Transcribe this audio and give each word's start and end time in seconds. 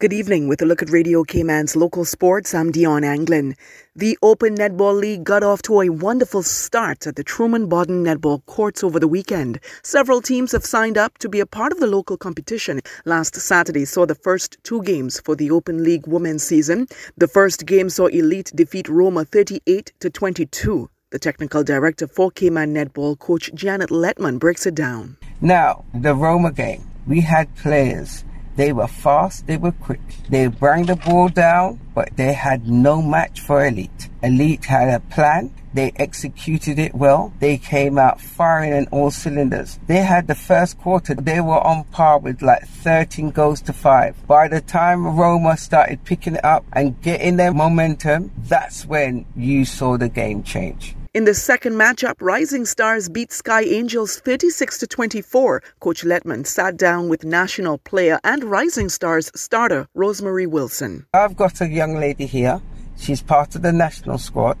Good 0.00 0.12
evening. 0.12 0.46
With 0.46 0.62
a 0.62 0.64
look 0.64 0.80
at 0.80 0.90
Radio 0.90 1.24
Cayman's 1.24 1.74
local 1.74 2.04
sports, 2.04 2.54
I'm 2.54 2.70
Dion 2.70 3.02
Anglin. 3.02 3.56
The 3.96 4.16
Open 4.22 4.54
Netball 4.54 5.00
League 5.00 5.24
got 5.24 5.42
off 5.42 5.60
to 5.62 5.80
a 5.80 5.88
wonderful 5.88 6.44
start 6.44 7.04
at 7.08 7.16
the 7.16 7.24
Truman 7.24 7.68
Bodden 7.68 8.04
Netball 8.04 8.46
Courts 8.46 8.84
over 8.84 9.00
the 9.00 9.08
weekend. 9.08 9.58
Several 9.82 10.22
teams 10.22 10.52
have 10.52 10.64
signed 10.64 10.96
up 10.96 11.18
to 11.18 11.28
be 11.28 11.40
a 11.40 11.46
part 11.46 11.72
of 11.72 11.80
the 11.80 11.88
local 11.88 12.16
competition. 12.16 12.80
Last 13.06 13.34
Saturday 13.34 13.84
saw 13.84 14.06
the 14.06 14.14
first 14.14 14.56
two 14.62 14.84
games 14.84 15.18
for 15.18 15.34
the 15.34 15.50
Open 15.50 15.82
League 15.82 16.06
women's 16.06 16.44
season. 16.44 16.86
The 17.16 17.26
first 17.26 17.66
game 17.66 17.88
saw 17.88 18.06
Elite 18.06 18.52
defeat 18.54 18.88
Roma 18.88 19.24
38 19.24 19.92
to 19.98 20.10
22. 20.10 20.88
The 21.10 21.18
technical 21.18 21.64
director 21.64 22.06
for 22.06 22.30
Cayman 22.30 22.72
Netball, 22.72 23.18
coach 23.18 23.50
Janet 23.52 23.90
Letman, 23.90 24.38
breaks 24.38 24.64
it 24.64 24.76
down. 24.76 25.16
Now, 25.40 25.84
the 25.92 26.14
Roma 26.14 26.52
game, 26.52 26.88
we 27.04 27.20
had 27.20 27.52
players 27.56 28.22
they 28.58 28.72
were 28.72 28.88
fast, 28.88 29.46
they 29.46 29.56
were 29.56 29.70
quick. 29.70 30.00
They 30.28 30.48
bring 30.48 30.86
the 30.86 30.96
ball 30.96 31.28
down, 31.28 31.78
but 31.94 32.16
they 32.16 32.32
had 32.32 32.66
no 32.66 33.00
match 33.00 33.40
for 33.40 33.64
Elite. 33.64 34.08
Elite 34.20 34.64
had 34.64 34.88
a 34.88 34.98
plan. 34.98 35.54
They 35.74 35.92
executed 35.94 36.76
it 36.76 36.92
well. 36.92 37.32
They 37.38 37.56
came 37.56 37.98
out 37.98 38.20
firing 38.20 38.72
in 38.72 38.88
all 38.90 39.12
cylinders. 39.12 39.78
They 39.86 39.98
had 40.00 40.26
the 40.26 40.34
first 40.34 40.76
quarter, 40.76 41.14
they 41.14 41.40
were 41.40 41.64
on 41.64 41.84
par 41.84 42.18
with 42.18 42.42
like 42.42 42.66
13 42.66 43.30
goals 43.30 43.60
to 43.62 43.72
5. 43.72 44.26
By 44.26 44.48
the 44.48 44.60
time 44.60 45.16
Roma 45.16 45.56
started 45.56 46.02
picking 46.04 46.34
it 46.34 46.44
up 46.44 46.64
and 46.72 47.00
getting 47.00 47.36
their 47.36 47.54
momentum, 47.54 48.32
that's 48.48 48.84
when 48.84 49.24
you 49.36 49.64
saw 49.64 49.96
the 49.96 50.08
game 50.08 50.42
change. 50.42 50.96
In 51.18 51.24
the 51.24 51.34
second 51.34 51.72
matchup, 51.72 52.14
Rising 52.20 52.64
Stars 52.64 53.08
beat 53.08 53.32
Sky 53.32 53.62
Angels 53.62 54.20
36 54.20 54.78
to 54.78 54.86
24. 54.86 55.64
Coach 55.80 56.04
Letman 56.04 56.46
sat 56.46 56.76
down 56.76 57.08
with 57.08 57.24
national 57.24 57.78
player 57.78 58.20
and 58.22 58.44
Rising 58.44 58.88
Stars 58.88 59.28
starter 59.34 59.88
Rosemary 59.94 60.46
Wilson. 60.46 61.06
I've 61.12 61.36
got 61.36 61.60
a 61.60 61.66
young 61.66 61.96
lady 61.96 62.26
here. 62.26 62.62
She's 62.96 63.20
part 63.20 63.56
of 63.56 63.62
the 63.62 63.72
national 63.72 64.18
squad, 64.18 64.58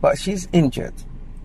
but 0.00 0.16
she's 0.16 0.46
injured. 0.52 0.94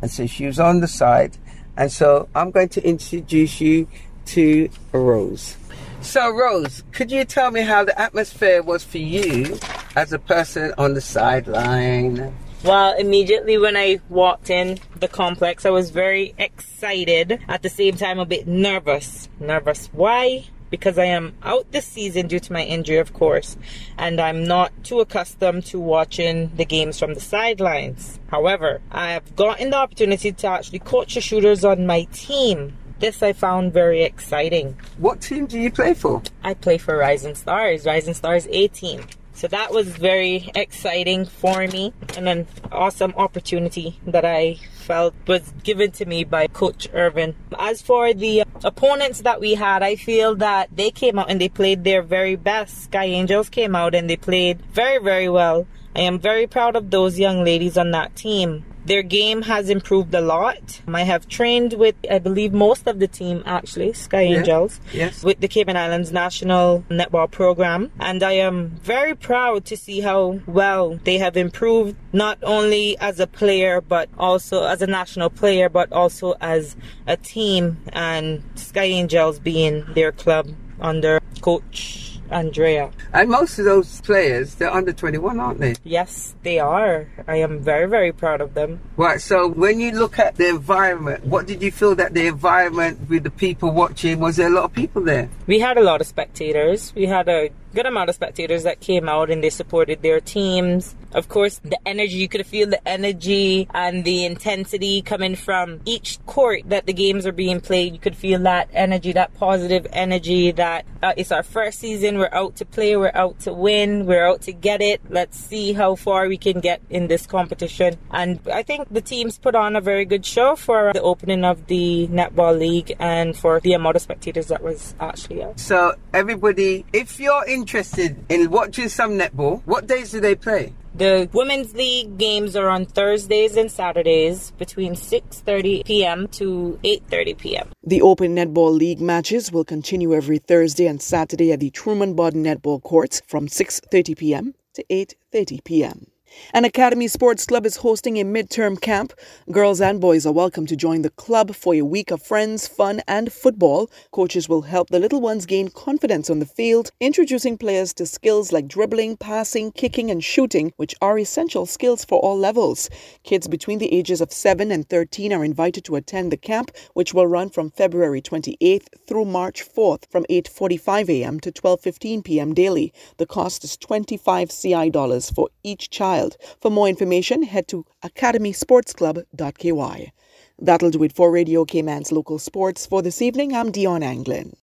And 0.04 0.12
so 0.12 0.28
she 0.28 0.46
was 0.46 0.60
on 0.60 0.80
the 0.82 0.88
side. 0.88 1.40
And 1.76 1.92
so 1.92 2.30
I'm 2.36 2.52
going 2.52 2.70
to 2.70 2.88
introduce 2.88 3.60
you 3.62 3.88
to 4.28 4.70
Rose. 4.92 5.58
So, 6.02 6.30
Rose, 6.30 6.84
could 6.92 7.12
you 7.12 7.26
tell 7.26 7.50
me 7.50 7.62
how 7.62 7.84
the 7.84 8.00
atmosphere 8.00 8.62
was 8.62 8.84
for 8.84 9.00
you 9.00 9.58
as 9.96 10.14
a 10.14 10.20
person 10.20 10.72
on 10.78 10.94
the 10.94 11.02
sideline? 11.02 12.32
Well, 12.64 12.96
immediately 12.96 13.58
when 13.58 13.76
I 13.76 14.02
walked 14.08 14.52
in 14.52 14.78
the 14.96 15.08
complex, 15.08 15.66
I 15.66 15.72
was 15.72 15.90
very 15.90 16.36
excited. 16.38 17.40
At 17.48 17.64
the 17.64 17.70
same 17.70 17.96
time, 17.96 18.20
a 18.20 18.26
bit 18.26 18.48
nervous. 18.48 19.30
Nervous. 19.40 19.88
Why? 19.94 20.46
Because 20.70 21.00
I 21.00 21.06
am 21.06 21.34
out 21.42 21.72
this 21.72 21.88
season 21.88 22.28
due 22.28 22.40
to 22.40 22.54
my 22.54 22.64
injury, 22.64 22.98
of 22.98 23.14
course, 23.14 23.58
and 23.98 24.22
I'm 24.22 24.44
not 24.44 24.72
too 24.84 25.00
accustomed 25.00 25.66
to 25.66 25.80
watching 25.80 26.52
the 26.56 26.64
games 26.64 27.00
from 27.00 27.16
the 27.16 27.20
sidelines. 27.20 28.20
However, 28.28 28.80
I 28.92 29.14
have 29.14 29.36
gotten 29.36 29.72
the 29.72 29.78
opportunity 29.78 30.32
to 30.32 30.48
actually 30.48 30.80
coach 30.80 31.16
the 31.16 31.22
shooters 31.22 31.66
on 31.66 31.88
my 31.88 32.04
team. 32.14 32.78
This 33.00 33.24
I 33.24 33.34
found 33.34 33.74
very 33.74 34.04
exciting. 34.04 34.78
What 35.00 35.20
team 35.20 35.48
do 35.48 35.60
you 35.60 35.72
play 35.72 35.96
for? 35.96 36.22
I 36.44 36.54
play 36.54 36.78
for 36.78 36.96
Rising 36.96 37.34
Stars, 37.34 37.88
Rising 37.88 38.14
Stars 38.14 38.48
A 38.52 38.68
team. 38.68 39.02
So 39.34 39.48
that 39.48 39.72
was 39.72 39.88
very 39.88 40.52
exciting 40.54 41.26
for 41.26 41.68
me 41.68 41.94
and 42.16 42.28
an 42.28 42.48
awesome 42.72 43.14
opportunity 43.18 44.00
that 44.06 44.26
I 44.26 44.60
felt 44.74 45.14
was 45.28 45.54
given 45.64 45.92
to 45.92 46.06
me 46.06 46.24
by 46.24 46.48
Coach 46.48 46.88
Irvin. 46.94 47.36
As 47.58 47.82
for 47.82 48.14
the 48.14 48.44
opponents 48.64 49.22
that 49.22 49.40
we 49.40 49.56
had, 49.56 49.84
I 49.84 49.96
feel 49.96 50.36
that 50.36 50.70
they 50.76 50.92
came 50.92 51.18
out 51.18 51.30
and 51.30 51.40
they 51.40 51.50
played 51.50 51.84
their 51.84 52.02
very 52.02 52.36
best. 52.36 52.84
Sky 52.84 53.06
Angels 53.06 53.50
came 53.50 53.76
out 53.76 53.96
and 53.96 54.10
they 54.10 54.18
played 54.18 54.62
very, 54.74 55.00
very 55.02 55.30
well. 55.30 55.66
I 55.96 56.02
am 56.02 56.20
very 56.20 56.48
proud 56.48 56.76
of 56.76 56.90
those 56.90 57.20
young 57.20 57.44
ladies 57.44 57.78
on 57.78 57.92
that 57.92 58.16
team. 58.16 58.66
Their 58.86 59.04
game 59.04 59.44
has 59.44 59.70
improved 59.70 60.14
a 60.14 60.22
lot. 60.22 60.82
I 60.88 61.04
have 61.04 61.28
trained 61.28 61.74
with, 61.74 61.96
I 62.10 62.20
believe, 62.20 62.54
most 62.54 62.88
of 62.88 63.00
the 63.00 63.08
team 63.08 63.44
actually, 63.46 63.94
Sky 63.94 64.22
yeah. 64.22 64.40
Angels, 64.40 64.80
yes. 64.92 65.24
with 65.24 65.40
the 65.40 65.48
Cayman 65.48 65.78
Islands 65.78 66.12
National 66.12 66.84
Netball 66.90 67.30
Program. 67.30 67.92
And 68.00 68.24
I 68.24 68.34
am 68.34 68.70
very 68.70 69.16
proud 69.16 69.66
to 69.66 69.78
see 69.78 70.02
how 70.02 70.40
well 70.48 71.00
they 71.04 71.18
have 71.20 71.38
improved, 71.38 71.96
not 72.12 72.40
only 72.44 72.98
as 73.00 73.20
a 73.20 73.28
player, 73.28 73.82
but 73.82 74.10
also 74.18 74.64
as 74.64 74.82
a 74.82 74.88
national 74.88 75.30
player, 75.30 75.70
but 75.70 75.92
also 75.92 76.36
as 76.42 76.76
a 77.08 77.18
team. 77.18 77.78
And 77.94 78.44
Sky 78.56 78.86
Angels 78.86 79.40
being 79.40 79.86
their 79.94 80.12
club 80.12 80.48
under 80.80 81.20
coach 81.42 82.11
Andrea. 82.32 82.92
And 83.14 83.30
most 83.30 83.60
of 83.60 83.66
those 83.66 84.02
players, 84.02 84.56
they're 84.56 84.74
under 84.74 84.94
21, 84.94 85.40
aren't 85.40 85.60
they? 85.60 85.76
Yes, 85.84 86.36
they 86.44 86.60
are. 86.60 87.08
I 87.28 87.38
am 87.38 87.60
very, 87.60 87.88
very 87.88 88.12
proud 88.12 88.42
of 88.42 88.54
them. 88.54 88.80
Right, 88.98 89.22
so 89.22 89.48
when 89.48 89.80
you 89.80 89.92
look 89.92 90.20
at 90.20 90.36
the 90.36 90.50
environment, 90.50 91.26
what 91.26 91.46
did 91.46 91.62
you 91.62 91.72
feel 91.72 91.96
that 91.96 92.14
the 92.14 92.28
environment 92.28 93.10
with 93.10 93.24
the 93.24 93.32
people 93.32 93.72
watching, 93.72 94.20
was 94.20 94.38
there 94.38 94.48
a 94.48 94.52
lot 94.52 94.66
of 94.66 94.74
people 94.74 95.02
there? 95.04 95.30
We 95.48 95.60
had 95.60 95.78
a 95.78 95.84
lot 95.84 96.02
of 96.02 96.08
spectators. 96.08 96.94
We 96.96 97.06
had 97.06 97.28
a 97.28 97.52
good 97.74 97.86
amount 97.86 98.10
of 98.10 98.16
spectators 98.16 98.64
that 98.64 98.80
came 98.80 99.08
out 99.08 99.30
and 99.30 99.44
they 99.44 99.50
supported 99.50 100.02
their 100.02 100.20
teams. 100.20 100.96
Of 101.14 101.28
course, 101.28 101.60
the 101.64 101.78
energy, 101.86 102.16
you 102.16 102.30
could 102.30 102.46
feel 102.46 102.70
the 102.70 102.86
energy 102.88 103.68
and 103.74 104.06
the 104.06 104.26
intensity 104.26 105.02
coming 105.02 105.36
from 105.36 105.82
each 105.86 106.24
court 106.26 106.62
that 106.68 106.86
the 106.86 106.94
games 106.94 107.26
are 107.26 107.32
being 107.34 107.60
played. 107.60 107.94
You 107.94 108.00
could 108.00 108.16
feel 108.16 108.40
that 108.44 108.70
energy, 108.74 109.12
that 109.14 109.34
positive 109.34 109.86
energy 109.92 110.52
that 110.52 110.86
uh, 111.04 111.14
it's 111.18 111.32
our 111.32 111.44
first 111.44 111.80
season. 111.80 112.18
We're 112.18 112.30
out 112.32 112.56
to 112.58 112.66
play. 112.66 112.96
We're 112.96 113.12
out 113.14 113.40
to 113.42 113.54
win. 113.54 114.06
We're 114.06 114.26
out 114.26 114.42
to 114.44 114.54
get 114.54 114.82
it. 114.82 115.02
Let's 115.10 115.38
see 115.38 115.74
how 115.74 115.96
far 115.96 116.28
we 116.28 116.38
can 116.38 116.60
get 116.60 116.82
in 116.90 117.08
this 117.08 117.26
competition. 117.26 117.98
And 118.12 118.40
I 118.52 118.64
think 118.64 118.90
the 118.90 119.02
teams 119.02 119.38
put 119.38 119.56
on 119.56 119.76
a 119.76 119.82
very 119.82 120.06
good 120.06 120.26
show 120.26 120.56
for 120.56 120.92
the 120.94 121.02
opening 121.02 121.44
of 121.44 121.68
the 121.68 122.08
Netball 122.08 122.58
League 122.58 122.96
and 123.00 123.36
for 123.36 123.60
the 123.60 123.74
amount 123.74 123.96
of 123.96 124.02
spectators 124.02 124.48
that 124.48 124.64
was 124.64 124.96
actually 125.00 125.44
out. 125.44 125.60
So 125.60 125.96
everybody, 126.14 126.86
if 126.94 127.20
you're 127.20 127.46
in 127.46 127.61
interested 127.62 128.18
in 128.28 128.50
watching 128.50 128.90
some 128.90 129.12
netball, 129.12 129.62
what 129.66 129.86
days 129.86 130.12
do 130.12 130.20
they 130.20 130.36
play? 130.36 130.74
The 130.96 131.30
Women's 131.32 131.74
League 131.74 132.18
games 132.18 132.56
are 132.56 132.68
on 132.68 132.86
Thursdays 132.86 133.56
and 133.56 133.72
Saturdays 133.72 134.52
between 134.58 134.94
6:30 134.96 135.86
p.m. 135.86 136.28
to 136.40 136.80
8:30 136.84 137.38
p.m. 137.38 137.68
The 137.84 138.02
Open 138.02 138.36
Netball 138.36 138.74
League 138.78 139.00
matches 139.00 139.52
will 139.52 139.64
continue 139.64 140.14
every 140.14 140.40
Thursday 140.40 140.88
and 140.88 141.02
Saturday 141.02 141.54
at 141.54 141.60
the 141.62 141.70
Truman 141.70 142.14
Bodden 142.16 142.44
Netball 142.44 142.82
Courts 142.84 143.22
from 143.26 143.48
6:30 143.48 144.18
p.m. 144.18 144.54
to 144.74 144.84
8:30 144.90 145.64
p.m. 145.64 146.11
An 146.54 146.66
Academy 146.66 147.08
Sports 147.08 147.46
Club 147.46 147.66
is 147.66 147.78
hosting 147.78 148.18
a 148.18 148.26
midterm 148.26 148.80
camp. 148.80 149.14
Girls 149.52 149.80
and 149.80 150.02
boys 150.02 150.26
are 150.26 150.34
welcome 150.34 150.66
to 150.66 150.76
join 150.76 151.02
the 151.02 151.10
club 151.12 151.56
for 151.56 151.74
a 151.74 151.82
week 151.82 152.12
of 152.12 152.22
friends, 152.22 152.68
fun, 152.68 153.02
and 153.08 153.32
football. 153.32 153.90
Coaches 154.12 154.50
will 154.50 154.64
help 154.64 154.90
the 154.90 155.00
little 155.00 155.22
ones 155.22 155.46
gain 155.46 155.70
confidence 155.70 156.30
on 156.30 156.40
the 156.40 156.46
field, 156.46 156.92
introducing 157.00 157.58
players 157.58 157.94
to 157.94 158.06
skills 158.06 158.52
like 158.52 158.68
dribbling, 158.68 159.16
passing, 159.16 159.72
kicking, 159.72 160.12
and 160.12 160.26
shooting, 160.26 160.74
which 160.76 160.94
are 161.02 161.18
essential 161.18 161.66
skills 161.66 162.04
for 162.04 162.20
all 162.20 162.38
levels. 162.38 162.90
Kids 163.24 163.48
between 163.48 163.80
the 163.80 163.94
ages 163.94 164.20
of 164.20 164.34
7 164.34 164.72
and 164.72 164.90
13 164.90 165.32
are 165.32 165.46
invited 165.46 165.86
to 165.86 165.96
attend 165.96 166.34
the 166.34 166.38
camp, 166.38 166.72
which 166.94 167.14
will 167.14 167.28
run 167.28 167.50
from 167.50 167.72
February 167.72 168.22
28th 168.22 168.88
through 169.08 169.24
March 169.24 169.64
4th 169.64 170.06
from 170.12 170.26
8:45 170.30 171.10
a.m. 171.10 171.40
to 171.40 171.52
12:15 171.52 172.26
p.m. 172.26 172.54
daily. 172.54 172.94
The 173.18 173.26
cost 173.26 173.64
is 173.64 173.78
25 173.78 174.50
CI 174.50 174.90
dollars 174.90 175.30
for 175.30 175.48
each 175.64 175.90
child 175.90 176.21
child. 176.22 176.38
For 176.62 176.72
more 176.72 176.88
information, 176.88 177.44
head 177.44 177.68
to 177.70 177.86
academysportsclub.ky. 178.04 180.12
That'll 180.60 180.92
do 180.92 181.04
it 181.04 181.16
for 181.16 181.32
Radio 181.32 181.66
Cayman's 181.66 182.12
local 182.12 182.38
sports 182.38 182.86
for 182.86 183.02
this 183.02 183.22
evening. 183.22 183.56
I'm 183.56 183.72
Dion 183.72 184.04
Anglin. 184.04 184.56